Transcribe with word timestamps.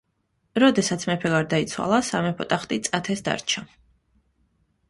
როდესაც 0.63 1.03
მეფე 1.09 1.31
გარდაიცვალა, 1.33 2.01
სამეფო 2.09 2.47
ტახტი 2.55 2.81
წათეს 2.89 3.23
დარჩა. 3.29 3.67